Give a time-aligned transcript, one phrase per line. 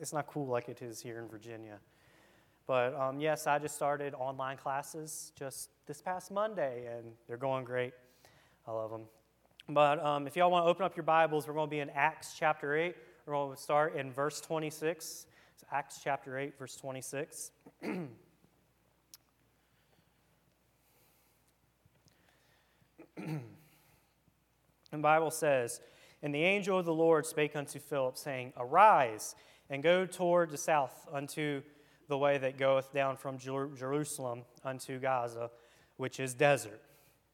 [0.00, 1.78] it's not cool like it is here in Virginia.
[2.66, 7.64] But um, yes, I just started online classes just this past Monday, and they're going
[7.64, 7.92] great.
[8.66, 9.02] I love them.
[9.68, 11.90] But um, if y'all want to open up your Bibles, we're going to be in
[11.90, 12.96] Acts chapter 8.
[13.26, 15.26] We're going to start in verse 26.
[15.54, 17.50] It's Acts chapter 8, verse 26.
[17.82, 18.08] the
[24.92, 25.80] Bible says,
[26.22, 29.34] And the angel of the Lord spake unto Philip, saying, Arise
[29.70, 31.62] and go toward the south unto
[32.08, 35.50] the way that goeth down from Jer- Jerusalem unto Gaza,
[35.96, 36.82] which is desert.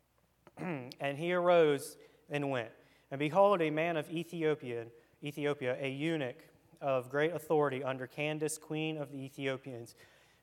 [0.58, 1.96] and he arose
[2.30, 2.70] and went.
[3.10, 4.84] And behold, a man of Ethiopia,
[5.24, 6.36] Ethiopia, a eunuch
[6.80, 9.94] of great authority under Candace, queen of the Ethiopians,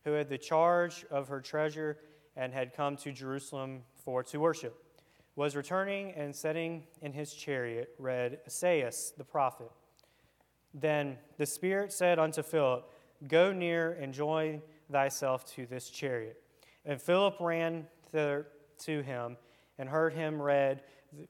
[0.04, 1.98] who had the charge of her treasure
[2.36, 4.84] and had come to Jerusalem for to worship
[5.36, 9.72] was returning and sitting in his chariot, read Esaias the prophet.
[10.74, 12.90] Then the Spirit said unto Philip,
[13.28, 16.42] Go near and join thyself to this chariot.
[16.86, 18.48] And Philip ran thither
[18.80, 19.38] to him
[19.78, 20.82] and heard him read,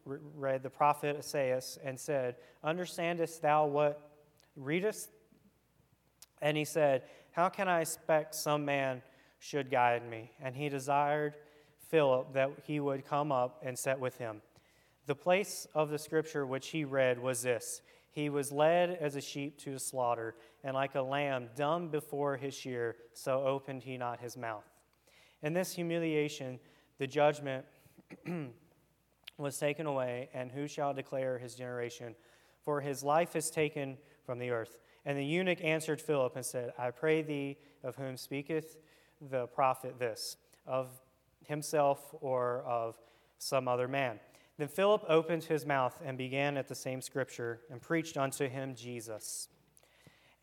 [0.05, 4.09] read the prophet Esaias and said, Understandest thou what
[4.55, 5.09] readest?
[6.41, 9.01] And he said, How can I expect some man
[9.39, 10.31] should guide me?
[10.41, 11.35] And he desired
[11.89, 14.41] Philip that he would come up and sit with him.
[15.05, 17.81] The place of the scripture which he read was this
[18.13, 22.37] He was led as a sheep to the slaughter, and like a lamb dumb before
[22.37, 24.69] his shear, so opened he not his mouth.
[25.41, 26.59] In this humiliation,
[26.99, 27.65] the judgment
[29.39, 32.13] was taken away, and who shall declare his generation?
[32.61, 34.77] For his life is taken from the earth.
[35.05, 38.77] And the eunuch answered Philip and said, I pray thee, of whom speaketh
[39.19, 40.37] the prophet this?
[40.67, 40.87] Of
[41.47, 42.95] himself or of
[43.39, 44.19] some other man.
[44.57, 48.75] Then Philip opened his mouth and began at the same scripture and preached unto him
[48.75, 49.47] Jesus.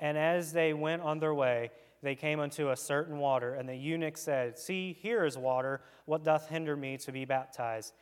[0.00, 1.70] And as they went on their way,
[2.02, 5.82] they came unto a certain water, and the eunuch said, See, here is water.
[6.06, 7.92] What doth hinder me to be baptized?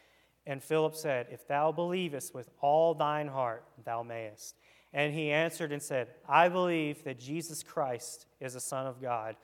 [0.47, 4.55] And Philip said, If thou believest with all thine heart, thou mayest.
[4.93, 9.37] And he answered and said, I believe that Jesus Christ is the Son of God.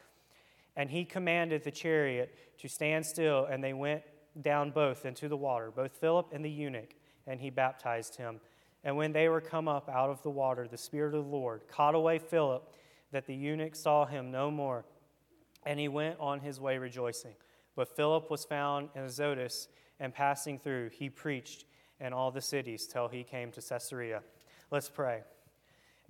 [0.77, 4.03] And he commanded the chariot to stand still, and they went
[4.41, 6.95] down both into the water, both Philip and the eunuch,
[7.27, 8.41] and he baptized him.
[8.83, 11.63] And when they were come up out of the water, the Spirit of the Lord
[11.69, 12.75] caught away Philip,
[13.13, 14.85] that the eunuch saw him no more,
[15.65, 17.35] and he went on his way rejoicing.
[17.77, 19.69] But Philip was found in Azotus,
[20.01, 21.65] and passing through, he preached
[22.01, 24.23] in all the cities till he came to Caesarea.
[24.71, 25.23] Let's pray.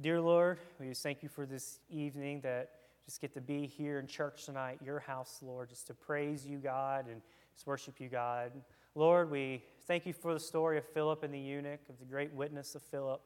[0.00, 2.70] Dear Lord, we just thank you for this evening that
[3.04, 6.58] just get to be here in church tonight, your house, Lord, just to praise you,
[6.58, 7.20] God, and
[7.54, 8.52] just worship you, God.
[8.94, 12.32] Lord, we thank you for the story of Philip and the eunuch, of the great
[12.32, 13.22] witness of Philip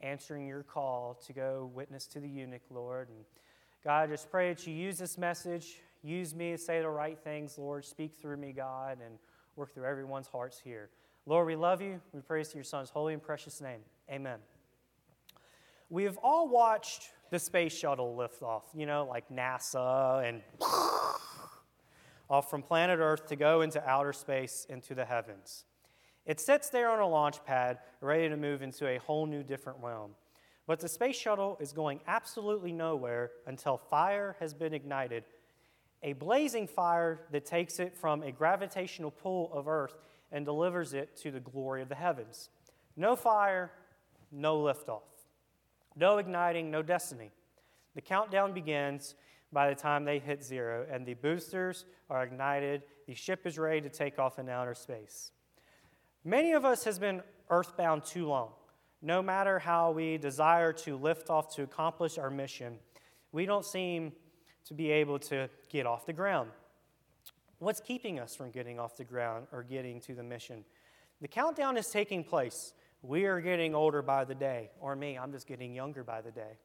[0.00, 3.08] answering your call to go witness to the eunuch, Lord.
[3.08, 3.18] And
[3.84, 7.18] God, I just pray that you use this message, use me to say the right
[7.18, 7.84] things, Lord.
[7.84, 9.18] Speak through me, God, and
[9.56, 10.90] work through everyone's hearts here.
[11.26, 12.00] Lord, we love you.
[12.12, 13.80] We praise to your Son's holy and precious name.
[14.10, 14.38] Amen.
[15.90, 20.40] We have all watched the space shuttle lift off, you know, like NASA and
[22.30, 25.64] off from planet Earth to go into outer space into the heavens.
[26.24, 29.80] It sits there on a launch pad, ready to move into a whole new different
[29.82, 30.12] realm.
[30.66, 35.24] But the space shuttle is going absolutely nowhere until fire has been ignited.
[36.04, 39.98] A blazing fire that takes it from a gravitational pull of Earth
[40.30, 42.50] and delivers it to the glory of the heavens.
[42.96, 43.72] No fire,
[44.30, 45.02] no liftoff.
[45.96, 47.30] No igniting, no destiny.
[47.96, 49.16] The countdown begins
[49.52, 52.82] by the time they hit zero, and the boosters are ignited.
[53.06, 55.32] The ship is ready to take off in outer space.
[56.24, 58.50] Many of us has been earthbound too long.
[59.02, 62.78] No matter how we desire to lift off to accomplish our mission,
[63.32, 64.12] we don't seem
[64.66, 66.50] to be able to get off the ground.
[67.58, 70.64] What's keeping us from getting off the ground or getting to the mission?
[71.20, 72.72] The countdown is taking place.
[73.02, 76.30] We are getting older by the day, or me, I'm just getting younger by the
[76.30, 76.58] day.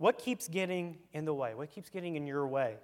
[0.00, 1.54] What keeps getting in the way?
[1.54, 2.76] What keeps getting in your way?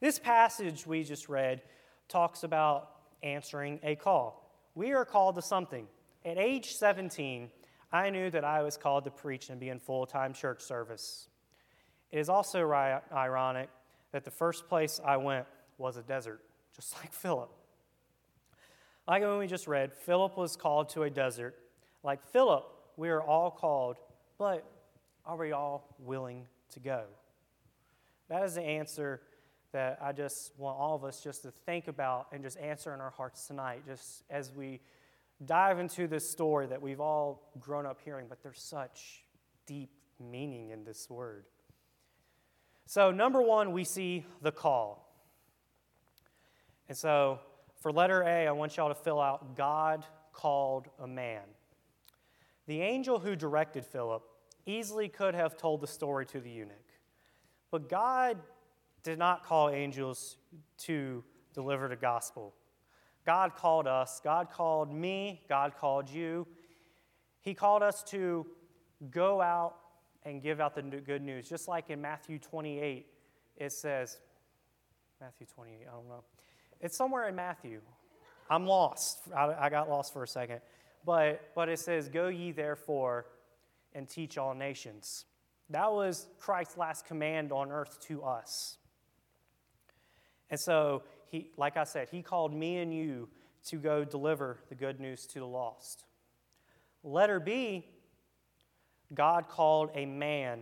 [0.00, 1.60] This passage we just read
[2.08, 2.92] talks about
[3.22, 4.50] answering a call.
[4.74, 5.86] We are called to something.
[6.24, 7.50] At age 17,
[7.92, 11.28] I knew that I was called to preach and be in full time church service.
[12.10, 13.68] It is also ri- ironic
[14.12, 15.44] that the first place I went
[15.76, 16.40] was a desert,
[16.74, 17.50] just like Philip.
[19.06, 21.54] Like when we just read, Philip was called to a desert.
[22.02, 22.64] Like Philip,
[22.96, 23.98] we are all called,
[24.38, 24.64] but
[25.24, 27.04] are we all willing to go?
[28.28, 29.20] That is the answer
[29.72, 33.00] that I just want all of us just to think about and just answer in
[33.00, 34.80] our hearts tonight, just as we
[35.44, 39.24] dive into this story that we've all grown up hearing, but there's such
[39.66, 41.44] deep meaning in this word.
[42.86, 45.06] So, number one, we see the call.
[46.88, 47.38] And so,
[47.80, 51.42] for letter A, I want y'all to fill out God called a man.
[52.66, 54.22] The angel who directed Philip
[54.66, 56.76] easily could have told the story to the eunuch,
[57.70, 58.38] but God
[59.02, 60.36] did not call angels
[60.78, 61.24] to
[61.54, 62.54] deliver the gospel.
[63.26, 66.46] God called us, God called me, God called you.
[67.40, 68.46] He called us to
[69.10, 69.76] go out
[70.24, 71.48] and give out the good news.
[71.48, 73.06] Just like in Matthew 28,
[73.56, 74.18] it says,
[75.20, 76.24] Matthew 28, I don't know.
[76.80, 77.80] It's somewhere in Matthew.
[78.48, 79.20] I'm lost.
[79.34, 80.60] I, got lost for a second.
[81.04, 83.26] But, but it says, Go ye therefore
[83.94, 85.24] and teach all nations.
[85.70, 88.78] That was Christ's last command on earth to us.
[90.50, 93.28] And so, he, like I said, he called me and you
[93.66, 96.04] to go deliver the good news to the lost.
[97.04, 97.86] Letter B,
[99.14, 100.60] God called a man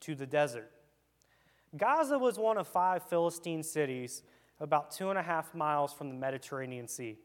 [0.00, 0.70] to the desert.
[1.76, 4.22] Gaza was one of five Philistine cities
[4.60, 7.16] about two and a half miles from the Mediterranean Sea.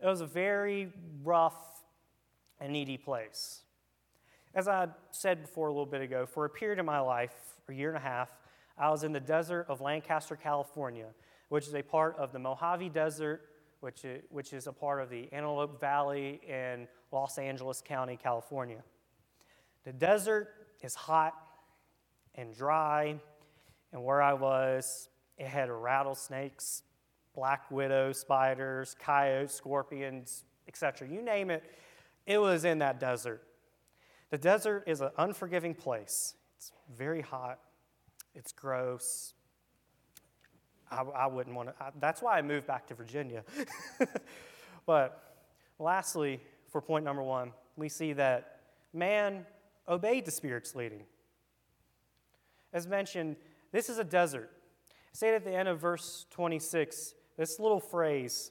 [0.00, 0.92] It was a very
[1.22, 1.84] rough
[2.60, 3.62] and needy place.
[4.54, 7.34] As I said before a little bit ago, for a period of my life,
[7.68, 8.32] a year and a half,
[8.78, 11.08] I was in the desert of Lancaster, California,
[11.48, 13.42] which is a part of the Mojave Desert,
[13.80, 18.82] which is, which is a part of the Antelope Valley in Los Angeles County, California.
[19.84, 20.48] The desert
[20.82, 21.34] is hot
[22.34, 23.16] and dry,
[23.92, 26.82] and where I was, it had rattlesnakes,
[27.34, 31.08] black widow spiders, coyotes, scorpions, etc.
[31.08, 31.64] You name it,
[32.26, 33.42] it was in that desert.
[34.30, 36.34] The desert is an unforgiving place.
[36.56, 37.58] It's very hot,
[38.34, 39.34] it's gross.
[40.90, 43.44] I, I wouldn't want to, that's why I moved back to Virginia.
[44.86, 45.36] but
[45.78, 46.40] lastly,
[46.70, 48.60] for point number one, we see that
[48.92, 49.46] man
[49.86, 51.02] obeyed the Spirit's leading.
[52.72, 53.36] As mentioned,
[53.72, 54.50] this is a desert.
[55.12, 58.50] Say at the end of verse 26, this little phrase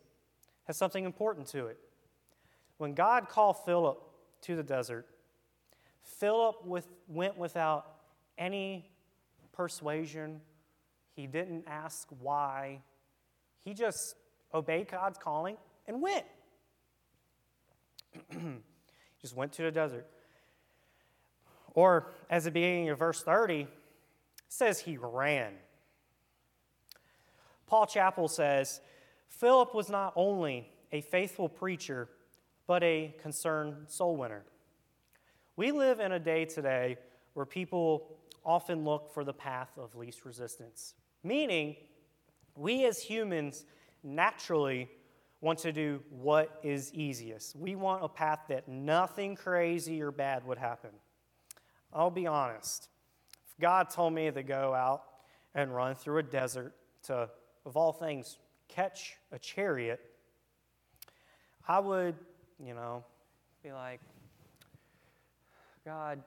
[0.65, 1.77] has something important to it.
[2.77, 3.99] When God called Philip
[4.41, 5.07] to the desert,
[6.07, 7.85] Philip with, went without
[8.37, 8.89] any
[9.51, 10.41] persuasion.
[11.15, 12.81] He didn't ask why.
[13.59, 14.15] He just
[14.53, 15.57] obeyed God's calling
[15.87, 16.25] and went.
[19.21, 20.07] just went to the desert.
[21.73, 23.67] Or, as the beginning of verse 30
[24.47, 25.53] says, he ran.
[27.67, 28.81] Paul Chappell says
[29.27, 32.07] Philip was not only a faithful preacher,
[32.65, 34.43] but a concerned soul winner.
[35.57, 36.97] We live in a day today
[37.33, 38.15] where people
[38.45, 40.93] often look for the path of least resistance,
[41.23, 41.75] meaning
[42.55, 43.65] we as humans
[44.03, 44.87] naturally
[45.41, 47.55] want to do what is easiest.
[47.55, 50.91] We want a path that nothing crazy or bad would happen.
[51.91, 52.89] I'll be honest.
[53.47, 55.05] If God told me to go out
[55.55, 56.75] and run through a desert
[57.05, 57.29] to
[57.65, 58.37] of all things,
[58.67, 59.99] catch a chariot,
[61.67, 62.13] I would,
[62.63, 63.03] you know,
[63.63, 63.99] be like,
[65.87, 66.21] God,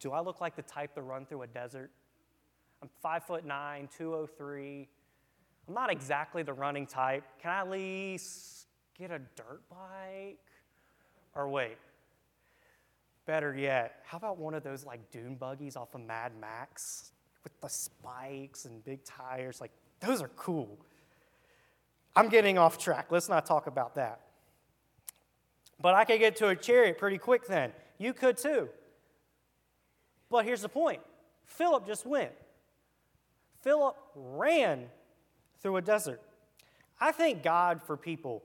[0.00, 1.90] do I look like the type to run through a desert?
[2.82, 4.88] I'm five foot nine, 203.
[5.68, 7.22] I'm not exactly the running type.
[7.40, 8.66] Can I at least
[8.98, 10.40] get a dirt bike?
[11.36, 11.76] Or wait,
[13.26, 17.12] better yet, how about one of those like dune buggies off of Mad Max?
[17.44, 19.60] with the spikes and big tires.
[19.60, 19.70] Like,
[20.00, 20.78] those are cool.
[22.16, 23.06] I'm getting off track.
[23.10, 24.20] Let's not talk about that.
[25.80, 27.72] But I could get to a chariot pretty quick then.
[27.98, 28.68] You could too.
[30.30, 31.00] But here's the point
[31.46, 32.32] Philip just went.
[33.62, 34.86] Philip ran
[35.60, 36.20] through a desert.
[37.00, 38.42] I thank God for people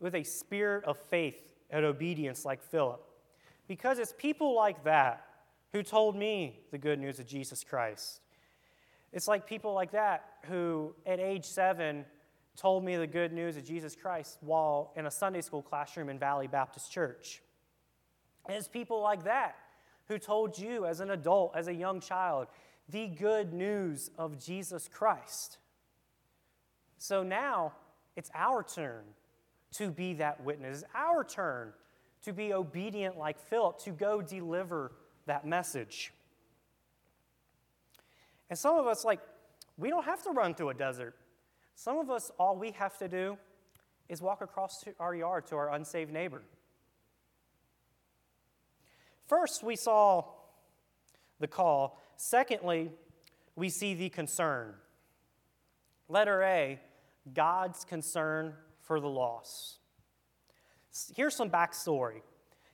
[0.00, 3.00] with a spirit of faith and obedience like Philip,
[3.66, 5.24] because it's people like that
[5.72, 8.20] who told me the good news of Jesus Christ.
[9.12, 12.04] It's like people like that who, at age seven,
[12.56, 16.18] told me the good news of Jesus Christ while in a Sunday school classroom in
[16.18, 17.42] Valley Baptist Church.
[18.48, 19.56] It's people like that
[20.08, 22.48] who told you as an adult, as a young child,
[22.88, 25.58] the good news of Jesus Christ.
[26.98, 27.72] So now
[28.16, 29.04] it's our turn
[29.72, 30.82] to be that witness.
[30.82, 31.72] It's our turn
[32.24, 34.92] to be obedient like Philip, to go deliver
[35.26, 36.12] that message.
[38.50, 39.20] And some of us, like,
[39.76, 41.14] we don't have to run through a desert.
[41.74, 43.36] Some of us, all we have to do
[44.08, 46.42] is walk across our yard to our unsaved neighbor.
[49.40, 50.22] First, we saw
[51.40, 52.00] the call.
[52.16, 52.92] Secondly,
[53.56, 54.74] we see the concern.
[56.08, 56.78] Letter A
[57.34, 59.78] God's concern for the lost.
[61.16, 62.22] Here's some backstory.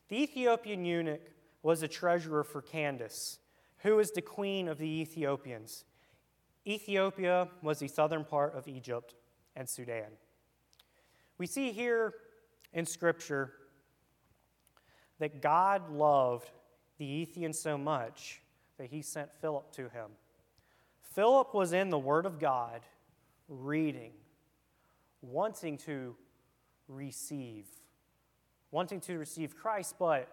[0.08, 1.22] The Ethiopian eunuch
[1.62, 3.38] was a treasurer for Candace,
[3.78, 5.86] Who is the queen of the Ethiopians?
[6.66, 9.14] Ethiopia was the southern part of Egypt
[9.56, 10.10] and Sudan.
[11.38, 12.12] We see here
[12.74, 13.54] in Scripture
[15.20, 16.50] that God loved
[16.98, 18.40] the Ethiopians so much
[18.78, 20.10] that he sent Philip to him.
[21.14, 22.80] Philip was in the Word of God,
[23.48, 24.12] reading,
[25.22, 26.16] wanting to
[26.88, 27.66] receive,
[28.70, 30.28] wanting to receive Christ, but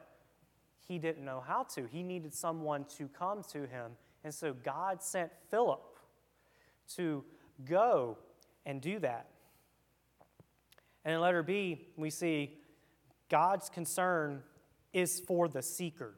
[0.88, 1.86] he didn't know how to.
[1.86, 3.91] He needed someone to come to him.
[4.24, 5.82] And so God sent Philip
[6.96, 7.24] to
[7.65, 8.17] go
[8.65, 9.27] and do that.
[11.03, 12.58] And in letter B, we see
[13.29, 14.44] God's concern
[14.94, 16.15] is for the seeker.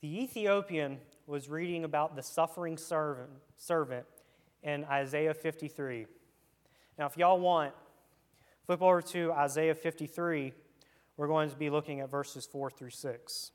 [0.00, 4.06] The Ethiopian was reading about the suffering servant, servant
[4.62, 6.06] in Isaiah 53.
[6.98, 7.74] Now, if y'all want,
[8.66, 10.52] flip over to Isaiah 53.
[11.16, 13.50] We're going to be looking at verses 4 through 6.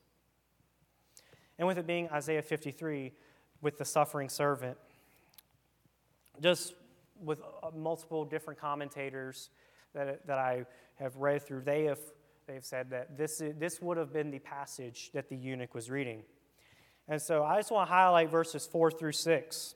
[1.58, 3.14] And with it being Isaiah 53,
[3.62, 4.78] with the suffering servant,
[6.42, 6.74] just
[7.22, 9.50] with uh, multiple different commentators
[9.94, 12.00] that, that I have read through, they have,
[12.48, 15.74] they have said that this, is, this would have been the passage that the eunuch
[15.74, 16.24] was reading.
[17.08, 19.76] And so I just want to highlight verses 4 through 6.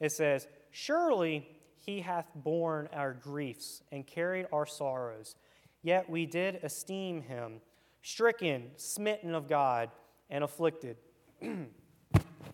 [0.00, 1.48] It says, Surely
[1.84, 5.36] he hath borne our griefs and carried our sorrows,
[5.82, 7.60] yet we did esteem him
[8.02, 9.90] stricken, smitten of God,
[10.30, 10.96] and afflicted.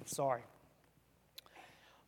[0.04, 0.42] Sorry.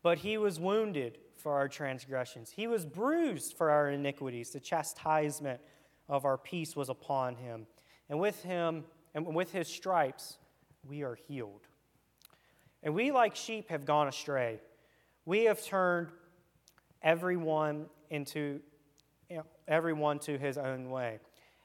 [0.03, 4.51] But he was wounded for our transgressions, he was bruised for our iniquities.
[4.51, 5.61] The chastisement
[6.09, 7.67] of our peace was upon him.
[8.09, 8.85] And with him,
[9.15, 10.39] and with his stripes,
[10.87, 11.67] we are healed.
[12.83, 14.61] And we, like sheep, have gone astray.
[15.25, 16.09] We have turned
[17.03, 18.61] everyone into
[19.29, 21.19] you know, everyone to his own way.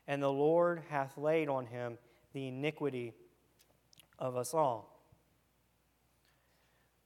[0.07, 1.97] And the Lord hath laid on him
[2.33, 3.13] the iniquity
[4.17, 4.99] of us all.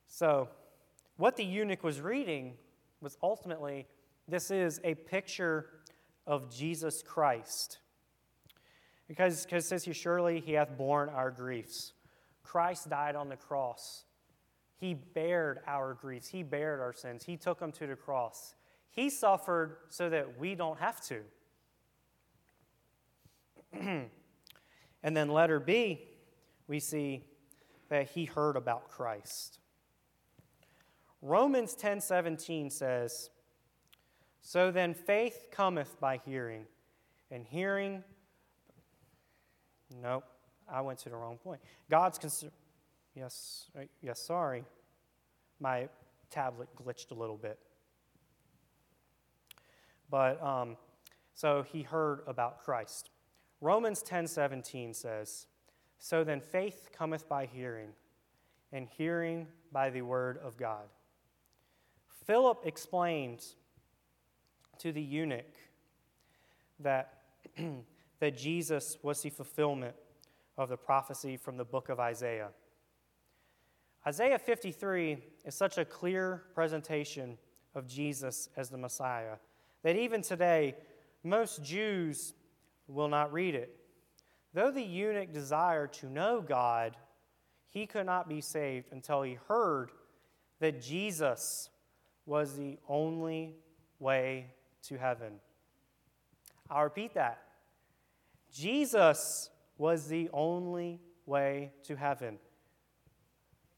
[0.07, 0.47] So,
[1.17, 2.53] what the eunuch was reading
[3.01, 3.87] was ultimately
[4.27, 5.67] this is a picture
[6.27, 7.79] of Jesus Christ.
[9.07, 11.93] Because, because it says here, surely he hath borne our griefs.
[12.43, 14.05] Christ died on the cross.
[14.77, 16.27] He bared our griefs.
[16.27, 17.23] He bared our sins.
[17.23, 18.55] He took them to the cross.
[18.91, 21.21] He suffered so that we don't have to.
[25.03, 26.01] and then, letter B,
[26.67, 27.23] we see
[27.89, 29.59] that he heard about Christ.
[31.21, 33.29] Romans 10:17 says,
[34.47, 36.67] "So then faith cometh by hearing,
[37.31, 38.03] and hearing
[40.01, 40.23] Nope,
[40.67, 41.61] I went to the wrong point.
[41.89, 42.51] God's concern
[43.15, 44.65] Yes, uh, yes, sorry.
[45.59, 45.89] My
[46.29, 47.57] tablet glitched a little bit.
[50.09, 50.77] But um,
[51.33, 53.09] so he heard about Christ.
[53.61, 55.47] Romans 10:17 says,
[55.97, 57.93] "So then faith cometh by hearing,
[58.71, 60.89] and hearing by the word of God."
[62.25, 63.55] Philip explains
[64.79, 65.53] to the eunuch
[66.79, 67.21] that,
[68.19, 69.95] that Jesus was the fulfillment
[70.57, 72.49] of the prophecy from the book of Isaiah.
[74.07, 77.37] Isaiah 53 is such a clear presentation
[77.73, 79.35] of Jesus as the Messiah
[79.83, 80.75] that even today,
[81.23, 82.33] most Jews
[82.87, 83.75] will not read it.
[84.53, 86.97] Though the eunuch desired to know God,
[87.67, 89.91] he could not be saved until he heard
[90.59, 91.69] that Jesus
[92.25, 93.57] was the only
[93.99, 94.47] way
[94.87, 95.33] to heaven.
[96.69, 97.41] I'll repeat that.
[98.51, 102.37] Jesus was the only way to heaven.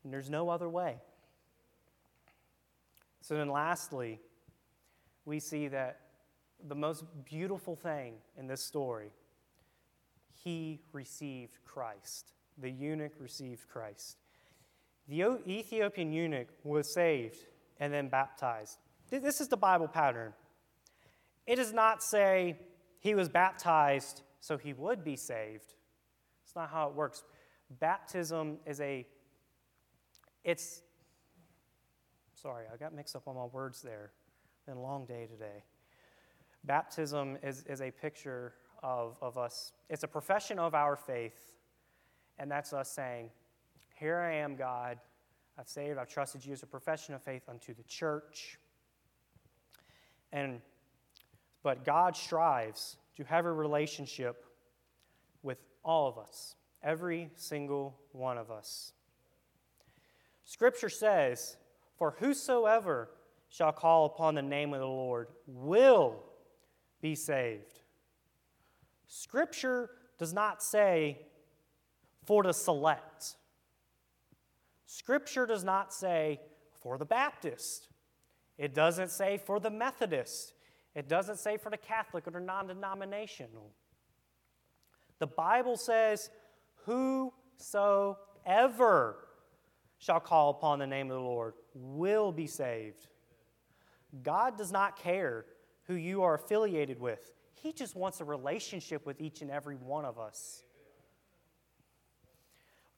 [0.04, 0.98] And there's no other way.
[3.22, 4.22] So then, lastly,
[5.26, 6.00] we see that
[6.66, 9.12] the most beautiful thing in this story,
[10.44, 12.32] he received Christ.
[12.58, 14.18] The eunuch received Christ.
[15.08, 17.40] The Ethiopian eunuch was saved
[17.80, 18.78] and then baptized.
[19.10, 20.34] This is the Bible pattern.
[21.48, 22.60] It does not say
[23.00, 25.74] he was baptized so he would be saved.
[26.44, 27.24] It's not how it works.
[27.80, 29.08] Baptism is a
[30.48, 30.82] it's,
[32.34, 34.12] sorry, I got mixed up on my words there.
[34.66, 35.66] Been a long day today.
[36.64, 41.52] Baptism is, is a picture of, of us, it's a profession of our faith,
[42.40, 43.30] and that's us saying,
[44.00, 45.00] Here I am, God.
[45.60, 48.58] I've saved, I've trusted you as a profession of faith unto the church.
[50.32, 50.62] And
[51.64, 54.46] but God strives to have a relationship
[55.44, 58.94] with all of us, every single one of us.
[60.46, 61.58] Scripture says,
[61.98, 63.10] For whosoever
[63.50, 66.24] shall call upon the name of the Lord will
[67.02, 67.82] be saved.
[69.08, 71.20] Scripture does not say
[72.26, 73.36] for the select.
[74.86, 76.40] Scripture does not say
[76.80, 77.90] for the Baptist,
[78.58, 80.54] it doesn't say for the Methodist,
[80.98, 83.70] it doesn't say for the Catholic or the non denominational.
[85.20, 86.32] The Bible says,
[86.86, 88.18] Whosoever
[90.00, 93.06] shall call upon the name of the Lord will be saved.
[94.24, 95.46] God does not care
[95.86, 100.04] who you are affiliated with, He just wants a relationship with each and every one
[100.04, 100.64] of us.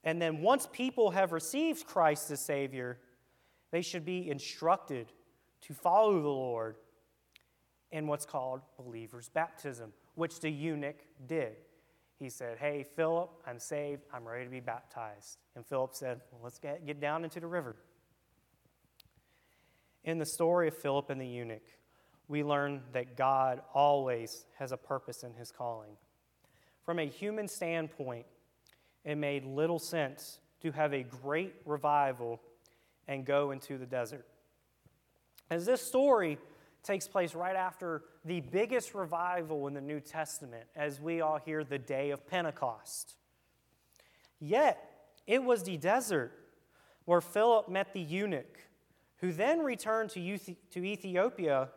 [0.06, 2.98] And then once people have received Christ as Savior,
[3.72, 5.12] they should be instructed
[5.64, 6.78] to follow the Lord
[7.92, 11.56] in what's called believer's baptism, which the eunuch did.
[12.20, 14.04] He said, Hey, Philip, I'm saved.
[14.14, 15.38] I'm ready to be baptized.
[15.56, 17.76] And Philip said, well, Let's get, get down into the river.
[20.04, 21.66] In the story of Philip and the eunuch,
[22.28, 25.98] we learn that God always has a purpose in his calling.
[26.84, 28.26] From a human standpoint,
[29.04, 32.40] it made little sense to have a great revival
[33.08, 34.26] and go into the desert.
[35.50, 36.38] As this story
[36.84, 41.64] takes place right after the biggest revival in the New Testament, as we all hear
[41.64, 43.16] the day of Pentecost.
[44.40, 44.84] Yet,
[45.28, 46.32] it was the desert
[47.06, 48.60] where Philip met the eunuch,
[49.18, 51.70] who then returned to, Ethiopia.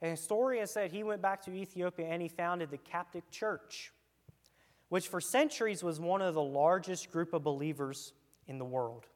[0.00, 3.92] And historians said he went back to Ethiopia and he founded the Coptic Church,
[4.88, 8.12] which for centuries was one of the largest group of believers
[8.46, 9.06] in the world.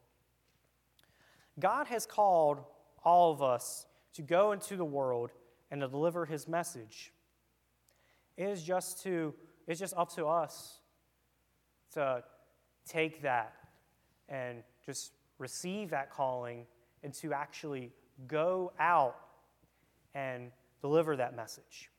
[1.59, 2.61] God has called
[3.05, 5.31] all of us to go into the world
[5.71, 7.13] and to deliver his message.
[8.37, 9.35] It is just to
[9.67, 10.81] it's just up to us
[11.95, 12.25] to
[12.89, 13.55] take that
[14.29, 16.67] and just receive that calling
[17.03, 17.93] and to actually
[18.27, 19.17] go out
[20.15, 20.51] and
[20.81, 21.91] deliver that message.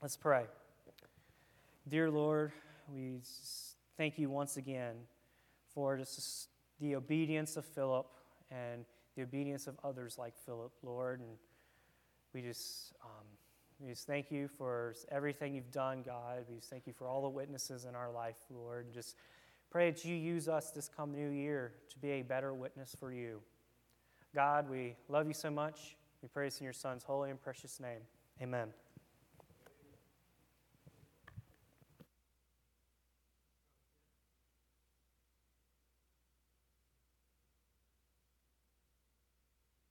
[0.00, 0.44] Let's pray.
[1.88, 2.52] Dear Lord,
[2.92, 3.20] we
[3.96, 4.94] thank you once again
[5.74, 6.48] for just
[6.80, 8.06] the obedience of Philip
[8.50, 8.84] and
[9.16, 11.20] the obedience of others like Philip, Lord.
[11.20, 11.30] And
[12.32, 13.26] we just, um,
[13.80, 16.44] we just thank you for everything you've done, God.
[16.48, 18.86] We just thank you for all the witnesses in our life, Lord.
[18.86, 19.16] And just
[19.70, 23.12] pray that you use us this come new year to be a better witness for
[23.12, 23.40] you.
[24.34, 25.96] God, we love you so much.
[26.22, 28.00] We praise in your Son's holy and precious name.
[28.40, 28.68] Amen.